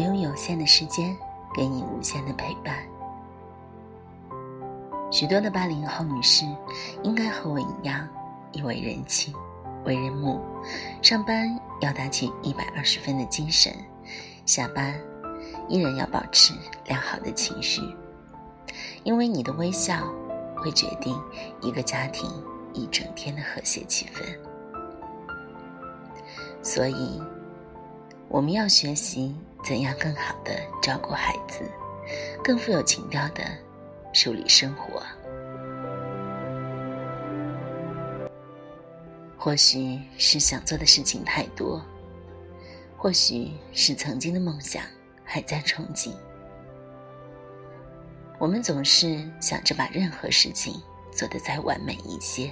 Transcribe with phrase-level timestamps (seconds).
[0.00, 1.14] 我用有限的时间
[1.54, 2.74] 给你无限的陪伴。
[5.10, 6.46] 许多的八零后女士
[7.02, 8.08] 应该和我一样，
[8.52, 9.34] 以为人妻，
[9.84, 10.40] 为人母，
[11.02, 13.70] 上班要打起一百二十分的精神，
[14.46, 14.98] 下班
[15.68, 16.54] 依然要保持
[16.86, 17.82] 良好的情绪，
[19.04, 20.10] 因为你的微笑
[20.56, 21.14] 会决定
[21.60, 22.26] 一个家庭
[22.72, 24.24] 一整天的和谐气氛。
[26.62, 27.20] 所以，
[28.28, 31.62] 我们要学习怎样更好的照顾孩子，
[32.42, 33.44] 更富有情调的。
[34.12, 35.00] 梳理生活，
[39.38, 41.80] 或许是想做的事情太多，
[42.96, 44.82] 或许是曾经的梦想
[45.24, 46.12] 还在憧憬。
[48.36, 50.82] 我们总是想着把任何事情
[51.12, 52.50] 做得再完美一些。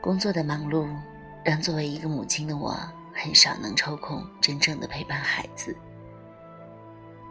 [0.00, 0.88] 工作的忙碌，
[1.44, 2.76] 让作为一个母亲的我，
[3.14, 5.76] 很少能抽空真正的陪伴孩子。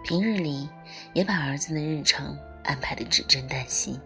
[0.03, 0.69] 平日里，
[1.13, 3.99] 也把儿子的日程安排的只针旦夕。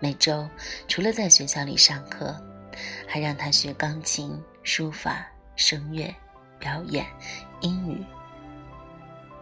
[0.00, 0.48] 每周
[0.86, 2.34] 除了在学校里上课，
[3.06, 6.14] 还让他学钢琴、书法、声乐、
[6.58, 7.04] 表演、
[7.60, 8.04] 英语，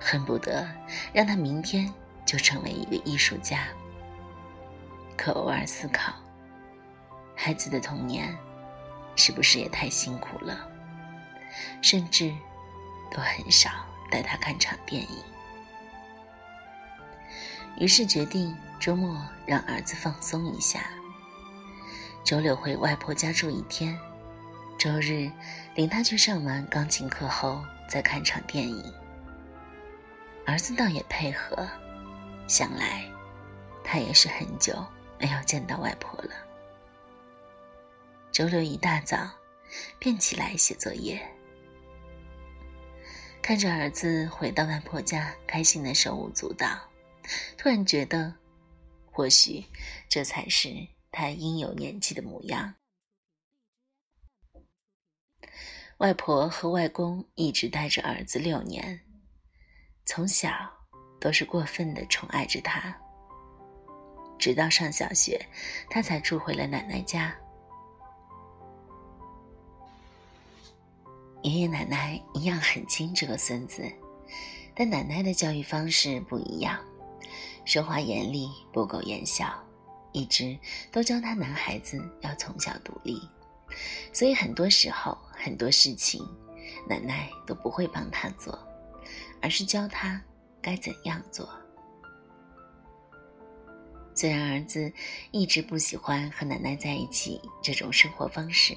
[0.00, 0.66] 恨不得
[1.12, 1.92] 让他明天
[2.24, 3.68] 就成为一个艺术家。
[5.16, 6.14] 可偶尔思考，
[7.34, 8.36] 孩子的童年
[9.14, 10.68] 是不是也太辛苦了？
[11.82, 12.34] 甚至
[13.10, 13.70] 都很少
[14.10, 15.22] 带他看场电影。
[17.78, 20.90] 于是决定周末让儿子放松一下。
[22.24, 23.98] 周六回外婆家住一天，
[24.78, 25.30] 周日
[25.74, 28.94] 领他去上完钢琴课后再看场电影。
[30.46, 31.68] 儿子倒也配合，
[32.48, 33.04] 想来
[33.84, 34.74] 他也是很久
[35.18, 36.30] 没有见到外婆了。
[38.32, 39.28] 周六一大早
[39.98, 41.20] 便起来写作业，
[43.46, 46.66] 看着儿子回到外婆家，开心的手舞足蹈。
[47.56, 48.34] 突然觉得，
[49.04, 49.64] 或许
[50.08, 50.68] 这才是
[51.12, 52.74] 他应有年纪的模样。
[55.98, 59.00] 外婆和外公一直带着儿子六年，
[60.04, 60.50] 从小
[61.20, 63.00] 都是过分的宠爱着他。
[64.40, 65.40] 直到上小学，
[65.88, 67.32] 他才住回了奶奶家。
[71.46, 73.88] 爷爷奶奶一样很亲这个孙子，
[74.74, 76.76] 但奶奶的教育方式不一样。
[77.64, 79.54] 说话严厉，不苟言笑，
[80.10, 80.58] 一直
[80.90, 83.22] 都教他男孩子要从小独立，
[84.12, 86.20] 所以很多时候很多事情，
[86.88, 88.58] 奶奶都不会帮他做，
[89.40, 90.20] 而是教他
[90.60, 91.48] 该怎样做。
[94.16, 94.92] 虽然儿子
[95.30, 98.76] 一直不喜欢和奶奶在一起这种生活方式，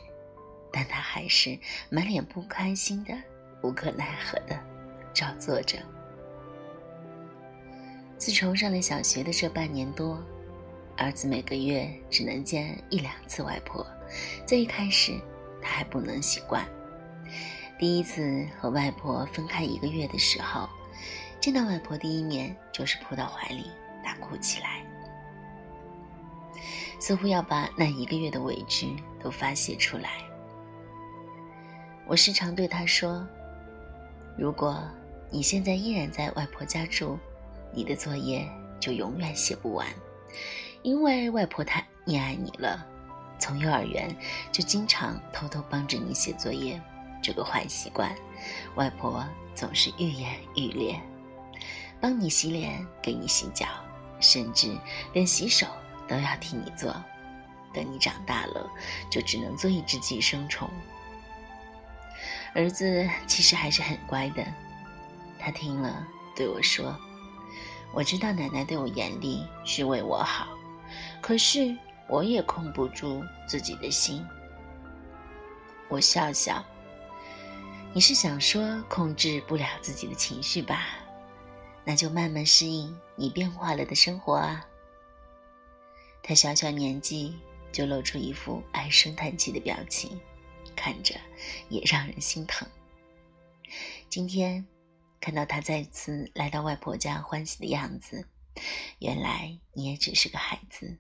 [0.72, 1.58] 但他还是
[1.90, 3.14] 满脸不开心的、
[3.62, 4.60] 无可奈何的
[5.14, 5.78] 照做着。
[8.18, 10.22] 自从上了小学的这半年多，
[10.98, 13.86] 儿子每个月只能见一两次外婆。
[14.46, 15.20] 在一开始，
[15.62, 16.68] 他还不能习惯。
[17.78, 20.68] 第一次和外婆分开一个月的时候，
[21.40, 23.72] 见到外婆第一面就是扑到怀里
[24.04, 24.84] 大哭起来，
[27.00, 30.29] 似乎要把那一个月的委屈都发泄出来。
[32.10, 33.24] 我时常对他说
[34.36, 34.82] ：“如果
[35.30, 37.20] 你现在依然在外婆家住，”
[37.72, 38.50] 你的作业
[38.80, 39.86] 就永远写不完，
[40.82, 42.84] 因为外婆太溺爱你了，
[43.38, 44.10] 从幼儿园
[44.52, 46.82] 就经常偷偷帮着你写作业。
[47.22, 48.12] 这个坏习惯，
[48.74, 51.00] 外婆总是愈演愈烈，
[52.02, 53.68] 帮你洗脸，给你洗脚，
[54.20, 54.76] 甚至
[55.14, 55.68] 连洗手
[56.08, 56.92] 都要替你做。
[57.72, 58.68] 等你长大了，
[59.12, 60.68] 就只能做一只寄生虫。
[62.54, 64.46] 儿子其实还是很乖的，
[65.38, 66.96] 他听了对我说。
[67.92, 70.48] 我知道奶奶对我严厉是为我好，
[71.22, 71.76] 可是
[72.08, 74.24] 我也控不住自己的心。
[75.88, 76.64] 我笑笑，
[77.92, 80.86] 你是想说控制不了自己的情绪吧？
[81.84, 84.64] 那就慢慢适应你变化了的生活啊。
[86.22, 87.40] 他小小年纪
[87.72, 90.22] 就露出一副唉声叹气的表情，
[90.80, 91.14] 看着
[91.68, 92.66] 也让人心疼。
[94.10, 94.66] 今天。
[95.22, 98.26] 看到他再次来到外婆家欢喜的样子，
[99.00, 100.98] 原来你也只是个孩子，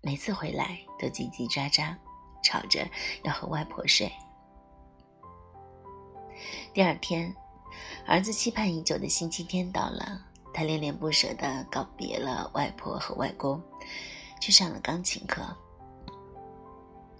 [0.00, 1.94] 每次回来都叽叽喳喳，
[2.42, 2.88] 吵着
[3.24, 4.10] 要和外婆睡。
[6.72, 7.30] 第二天，
[8.06, 13.62] 儿子期盼已久的星期天到了，他恋恋不舍地告别了外婆和外公，
[14.40, 15.54] 去上了钢琴课。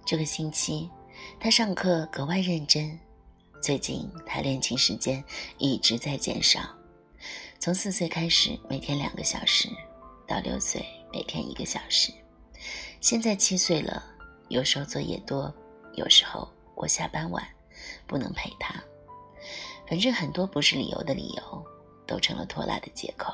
[0.03, 0.89] 这个星期，
[1.39, 2.99] 他上课格外认真，
[3.61, 5.23] 最近他练琴时间
[5.57, 6.59] 一直在减少，
[7.59, 9.69] 从四岁开始每天两个小时，
[10.27, 12.11] 到六岁每天一个小时，
[13.01, 14.03] 现在七岁了，
[14.49, 15.53] 有时候作业多，
[15.95, 17.45] 有时候我下班晚，
[18.05, 18.75] 不能陪他，
[19.87, 21.65] 反正很多不是理由的理由，
[22.05, 23.33] 都成了拖拉的借口，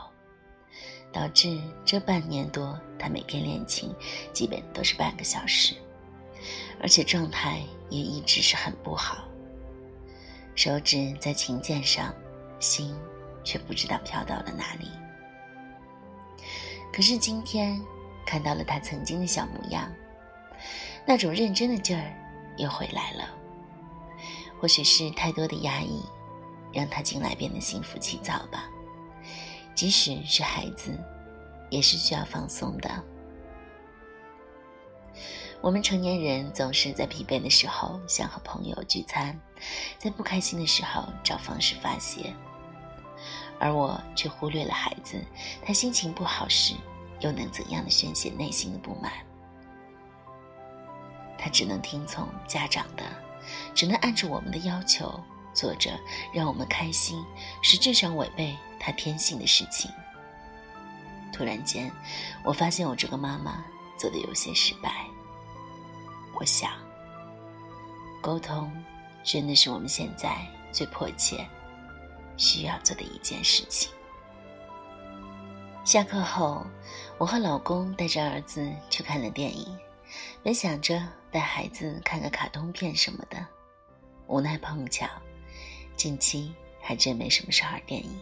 [1.11, 3.93] 导致这半年多他每天练琴
[4.33, 5.75] 基本都是半个小时，
[6.81, 9.25] 而且状态也一直是很不好。
[10.55, 12.13] 手指在琴键上，
[12.59, 12.95] 心
[13.43, 14.89] 却不知道飘到了哪里。
[16.93, 17.81] 可是今天
[18.25, 19.91] 看到了他曾经的小模样，
[21.05, 22.13] 那种认真的劲儿
[22.57, 23.29] 又回来了。
[24.59, 26.01] 或许是太多的压抑，
[26.71, 28.69] 让他近来变得心浮气躁吧。
[29.75, 30.97] 即使是孩子，
[31.69, 33.03] 也是需要放松的。
[35.65, 39.35] 我们成年人总是在疲惫的时候想和朋友聚餐，
[39.97, 42.31] 在不开心的时候找方式发泄，
[43.59, 45.19] 而我却忽略了孩子。
[45.65, 46.75] 他心情不好时，
[47.19, 49.11] 又能怎样的宣泄内心的不满？
[51.35, 53.03] 他只能听从家长的，
[53.73, 55.19] 只能按照我们的要求
[55.51, 55.99] 做着
[56.31, 57.25] 让我们开心、
[57.63, 59.89] 实质上违背他天性的事情。
[61.33, 61.91] 突然间，
[62.43, 63.65] 我发现我这个妈妈
[63.97, 65.07] 做的有些失败。
[66.37, 66.71] 我想，
[68.21, 68.71] 沟通
[69.23, 71.47] 真的是我们现在最迫切
[72.35, 73.89] 需要做的一件事情。
[75.85, 76.65] 下课后，
[77.17, 79.77] 我和老公带着儿子去看了电影，
[80.43, 81.01] 本想着
[81.31, 83.45] 带孩子看个卡通片什么的，
[84.27, 85.07] 无奈碰巧
[85.95, 88.19] 近期还真没什么少儿电影，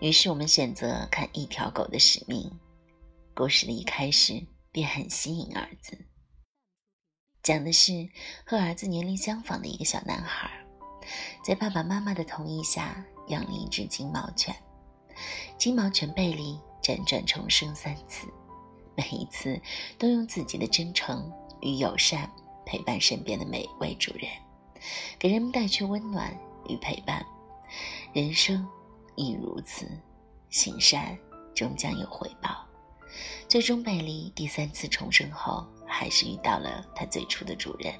[0.00, 2.42] 于是我们选择看《一条狗的使命》。
[3.34, 4.40] 故事的一开始
[4.70, 5.98] 便很吸引儿子。
[7.42, 8.08] 讲的是
[8.44, 10.50] 和儿子年龄相仿的一个小男孩，
[11.42, 14.54] 在爸爸妈妈的同意下养了一只金毛犬。
[15.56, 18.26] 金毛犬贝利辗转重生三次，
[18.94, 19.58] 每一次
[19.98, 21.32] 都用自己的真诚
[21.62, 22.30] 与友善
[22.66, 24.30] 陪伴身边的每一位主人，
[25.18, 26.36] 给人们带去温暖
[26.68, 27.24] 与陪伴。
[28.12, 28.66] 人生
[29.16, 29.88] 亦如此，
[30.50, 31.16] 行善
[31.54, 32.66] 终将有回报。
[33.48, 35.66] 最终，贝利第三次重生后。
[35.88, 37.94] 还是遇到了他最初的主人。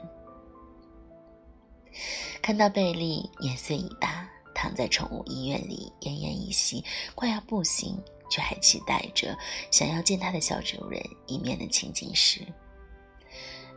[2.42, 7.98] 看到贝利年岁已大，躺在宠物医院里奄奄一息，快要不行，
[8.30, 9.36] 却还期待着
[9.70, 12.40] 想要见他的小主人一面的情景时，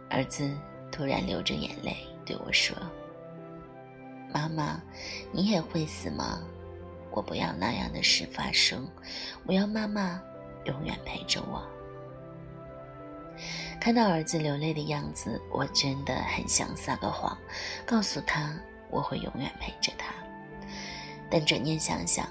[0.09, 0.55] 儿子
[0.91, 2.75] 突然流着眼泪对我说
[4.33, 4.81] ：“妈妈，
[5.31, 6.41] 你也会死吗？
[7.11, 8.87] 我不要那样的事发生，
[9.45, 10.21] 我要妈妈
[10.65, 11.65] 永远陪着我。”
[13.81, 17.35] 看到儿子流泪的样子，我真的很想撒个谎，
[17.83, 18.55] 告诉他
[18.91, 20.13] 我会永远陪着他。
[21.31, 22.27] 但转念想想，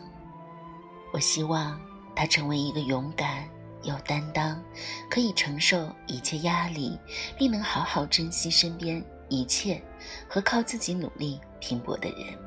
[1.13, 1.79] 我希望
[2.15, 3.49] 他成为一个勇敢、
[3.83, 4.63] 有担当、
[5.11, 6.97] 可以承受一切压力，
[7.37, 9.83] 并能好好珍惜身边一切
[10.29, 12.39] 和靠自己努力拼搏的人，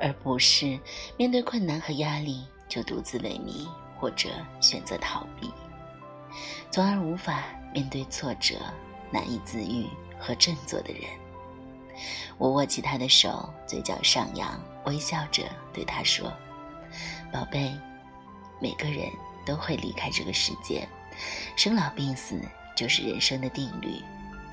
[0.00, 0.76] 而不是
[1.16, 3.68] 面对困难和压力就独自萎靡
[4.00, 4.30] 或者
[4.60, 5.48] 选择逃避，
[6.72, 7.44] 从而无法。
[7.72, 8.56] 面对挫折，
[9.10, 9.86] 难以自愈
[10.18, 11.02] 和振作的人，
[12.36, 16.32] 我握起他的手，嘴角上扬，微笑着对他说
[17.32, 17.72] ：“宝贝，
[18.60, 19.08] 每个人
[19.46, 20.86] 都会离开这个世界，
[21.56, 22.40] 生老病死
[22.76, 24.02] 就是人生的定律，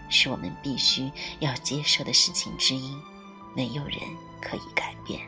[0.10, 2.96] 是我们必须要接受的事情之一，
[3.56, 4.00] 没有人
[4.42, 5.22] 可以改变。”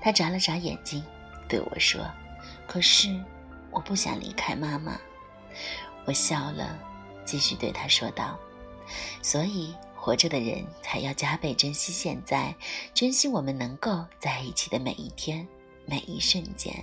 [0.00, 1.04] 他眨了眨眼睛，
[1.48, 2.00] 对我说
[2.66, 3.22] ：“可是，
[3.70, 4.98] 我不想离开妈妈。”
[6.06, 6.78] 我笑了，
[7.24, 8.38] 继续对他说道
[9.22, 12.54] ：“所以活着的人才要加倍珍惜现在，
[12.94, 15.46] 珍惜我们能够在一起的每一天、
[15.84, 16.74] 每一瞬间。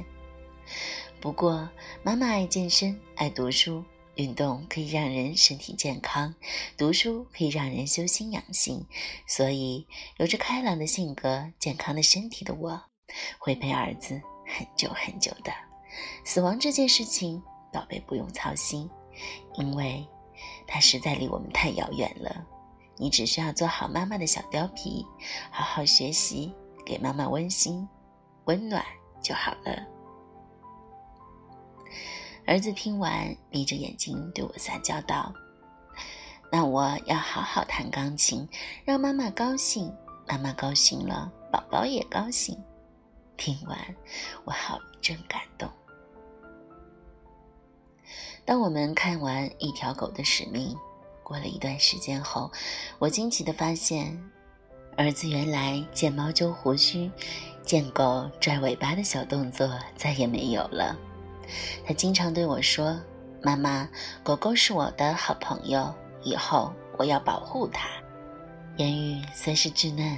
[1.19, 1.67] 不过，
[2.03, 3.83] 妈妈爱健身，爱读书，
[4.15, 6.33] 运动可以让人身体健康，
[6.77, 8.85] 读书可以让人修心养性。
[9.25, 12.79] 所以，有着开朗的性格、健康的身体的我，
[13.39, 15.51] 会陪儿子很久很久的。
[16.23, 18.89] 死亡这件事情。”宝贝，不用操心，
[19.55, 20.07] 因为
[20.67, 22.45] 它实在离我们太遥远了。
[22.95, 25.05] 你只需要做好妈妈的小貂皮，
[25.51, 26.53] 好好学习，
[26.85, 27.87] 给妈妈温馨、
[28.45, 28.83] 温暖
[29.21, 29.85] 就好了。
[32.47, 35.33] 儿子听完，眯着眼睛对我撒娇道
[36.51, 38.47] ：“那我要好好弹钢琴，
[38.85, 39.93] 让妈妈高兴。
[40.27, 42.57] 妈妈高兴了，宝宝也高兴。”
[43.37, 43.77] 听完，
[44.45, 45.69] 我好一阵感动。
[48.47, 50.73] 当我们看完《一条狗的使命》，
[51.21, 52.49] 过了一段时间后，
[52.97, 54.17] 我惊奇地发现，
[54.95, 57.11] 儿子原来见猫揪胡须、
[57.61, 60.97] 见狗拽尾巴的小动作再也没有了。
[61.85, 62.97] 他经常对我说
[63.43, 63.85] ：“妈妈，
[64.23, 67.89] 狗狗是我的好朋友，以后我要保护它。”
[68.77, 70.17] 言语虽是稚嫩，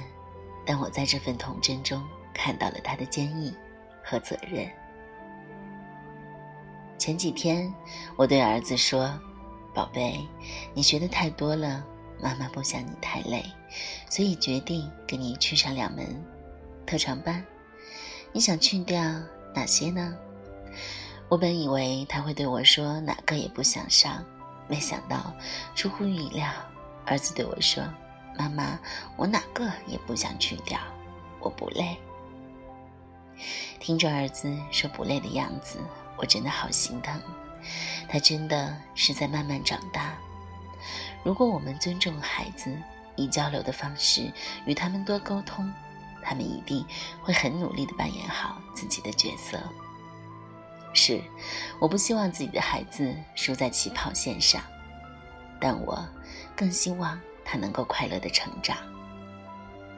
[0.64, 2.00] 但我在这份童真中
[2.32, 3.52] 看到了他的坚毅
[4.04, 4.70] 和责任。
[7.00, 7.72] 前几天，
[8.14, 9.10] 我对儿子说
[9.72, 10.20] ：“宝贝，
[10.74, 11.82] 你学的太多了，
[12.22, 13.42] 妈妈不想你太累，
[14.10, 16.22] 所以决定给你去上两门
[16.86, 17.42] 特长班。
[18.32, 19.02] 你想去掉
[19.54, 20.14] 哪些呢？”
[21.30, 24.22] 我本以为他会对我说哪个也不想上，
[24.68, 25.32] 没想到
[25.74, 26.46] 出乎意料，
[27.06, 27.82] 儿子对我说
[28.38, 28.78] ：“妈妈，
[29.16, 30.78] 我哪个也不想去掉，
[31.40, 31.96] 我不累。”
[33.80, 35.78] 听着儿子说不累的样子，
[36.20, 37.18] 我真的好心疼。
[38.08, 40.14] 他真的是在慢慢长大。
[41.24, 42.76] 如果我们尊重孩子，
[43.16, 44.30] 以交流的方式
[44.66, 45.72] 与他们多沟通，
[46.22, 46.84] 他们一定
[47.22, 49.58] 会很努力地扮演好自己的角色。
[50.92, 51.22] 是，
[51.78, 54.62] 我不希望自己的孩子输在起跑线上，
[55.60, 56.06] 但我
[56.56, 58.76] 更希望他能够快乐的成长。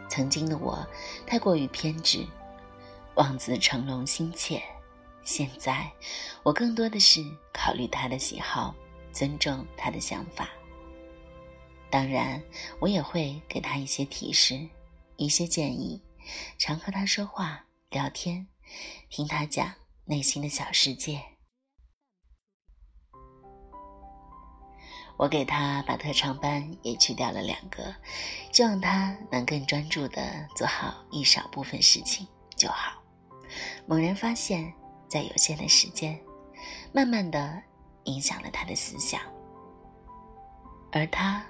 [0.08, 0.86] 曾经的我
[1.26, 2.26] 太过于偏执，
[3.14, 4.62] 望子成龙心切，
[5.24, 5.90] 现在
[6.42, 8.74] 我更多的是考虑他的喜好，
[9.12, 10.48] 尊重他的想法。
[11.90, 12.42] 当然，
[12.80, 14.68] 我也会给他一些提示，
[15.16, 16.02] 一些建议，
[16.58, 18.46] 常和他说话聊天，
[19.08, 19.74] 听他讲。
[20.04, 21.22] 内心的小世界，
[25.16, 27.94] 我给他把特长班也去掉了两个，
[28.50, 32.26] 希望他能更专注的做好一少部分事情
[32.56, 33.00] 就好。
[33.86, 34.74] 猛然发现，
[35.12, 36.18] 在有限的时间，
[36.90, 37.62] 慢慢的
[38.04, 39.20] 影响了他的思想，
[40.90, 41.44] 而他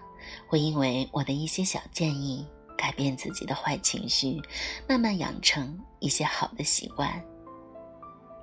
[0.48, 2.44] 会因为我的一些小建议，
[2.76, 4.42] 改变自己的坏情绪，
[4.88, 7.24] 慢慢养成一些好的习惯。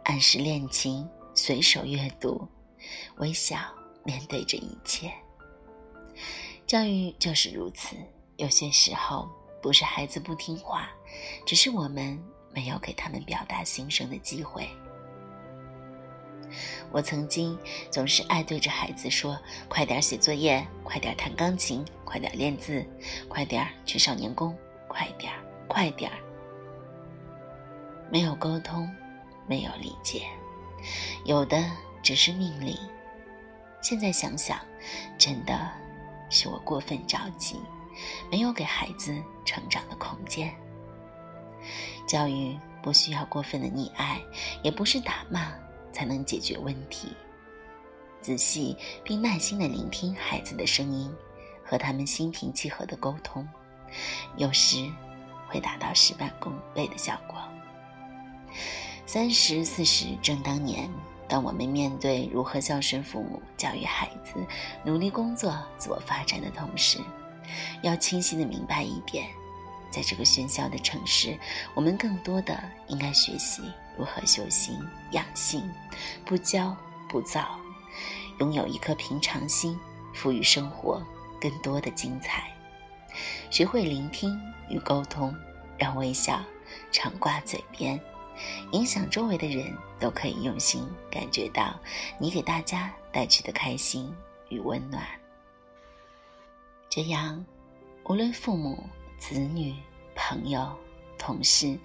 [0.05, 2.47] 按时练琴，随手阅读，
[3.17, 3.59] 微笑
[4.05, 5.11] 面对这一切。
[6.65, 7.97] 教育就是如此，
[8.37, 9.29] 有些时候
[9.61, 10.89] 不是孩子不听话，
[11.45, 12.17] 只是我们
[12.53, 14.65] 没有给他们表达心声的机会。
[16.91, 17.57] 我曾经
[17.91, 22.85] 总是爱对着孩子说：“快点写作业，快点弹钢琴，快点练字，
[23.27, 25.33] 快点去少年宫，快点，
[25.67, 26.11] 快点。”
[28.11, 28.89] 没有沟通。
[29.47, 30.27] 没有理解，
[31.25, 31.59] 有的
[32.03, 32.77] 只是命令。
[33.81, 34.59] 现在想想，
[35.17, 35.71] 真的
[36.29, 37.59] 是我过分着急，
[38.29, 40.53] 没有给孩子成长的空间。
[42.05, 44.21] 教育不需要过分的溺爱，
[44.61, 45.51] 也不是打骂
[45.91, 47.09] 才能解决问题。
[48.21, 51.09] 仔细并耐心的聆听孩子的声音，
[51.63, 53.47] 和他们心平气和的沟通，
[54.35, 54.91] 有时
[55.47, 57.37] 会达到事半功倍的效果。
[59.05, 60.89] 三十四十正当年，
[61.27, 64.33] 当我们面对如何孝顺父母、教育孩子、
[64.83, 66.99] 努力工作、自我发展的同时，
[67.81, 69.27] 要清晰的明白一点：
[69.89, 71.37] 在这个喧嚣的城市，
[71.73, 73.63] 我们更多的应该学习
[73.99, 74.79] 如何修心
[75.11, 75.69] 养性，
[76.25, 76.73] 不骄
[77.09, 77.59] 不躁，
[78.39, 79.77] 拥有一颗平常心，
[80.13, 81.05] 赋予生活
[81.41, 82.49] 更多的精彩。
[83.49, 84.39] 学会聆听
[84.69, 85.35] 与沟通，
[85.77, 86.41] 让微笑
[86.93, 87.99] 常挂嘴边。
[88.71, 91.77] 影响周围的人都可以用心感觉到
[92.17, 94.15] 你给大家带去的开心
[94.47, 95.03] 与温暖。
[96.89, 97.45] 这样，
[98.05, 98.81] 无论父母、
[99.17, 99.75] 子女、
[100.15, 100.73] 朋友、
[101.19, 101.77] 同事，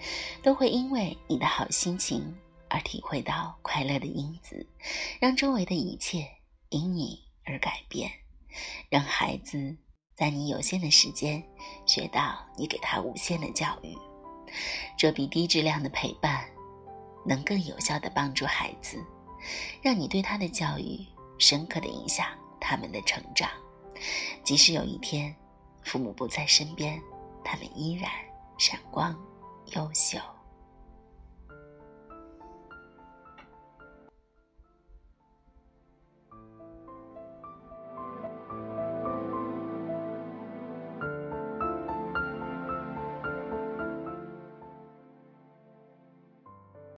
[0.42, 2.34] 都会因为你的好心情
[2.70, 4.66] 而体会到快乐的因子，
[5.20, 6.26] 让周围的一切
[6.70, 8.10] 因你而改变，
[8.88, 9.76] 让孩子
[10.14, 11.42] 在你有限的时间
[11.84, 13.94] 学到你给他无限的教育。
[14.96, 16.44] 这比低质量的陪伴，
[17.26, 19.04] 能更有效的帮助孩子，
[19.82, 21.04] 让你对他的教育
[21.38, 22.26] 深刻的影响
[22.60, 23.50] 他们的成长。
[24.44, 25.34] 即使有一天
[25.82, 27.00] 父母不在身边，
[27.44, 28.10] 他们依然
[28.56, 29.14] 闪光
[29.74, 30.33] 优秀。